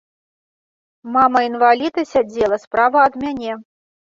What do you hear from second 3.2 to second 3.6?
мяне.